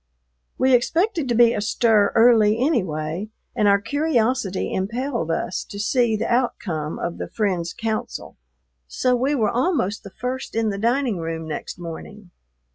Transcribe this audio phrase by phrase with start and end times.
[0.57, 6.25] We expected to be astir early anyway, and our curiosity impelled us to see the
[6.25, 8.35] outcome of the friend's counsel,
[8.87, 12.31] so we were almost the first in the dining room next morning.